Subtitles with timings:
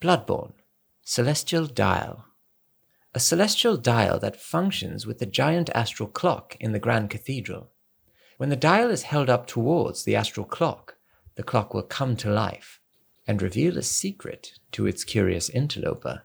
[0.00, 0.54] Bloodborne,
[1.02, 2.24] Celestial Dial.
[3.14, 7.70] A celestial dial that functions with the giant astral clock in the Grand Cathedral.
[8.38, 10.96] When the dial is held up towards the astral clock,
[11.34, 12.80] the clock will come to life
[13.26, 16.22] and reveal a secret to its curious interloper.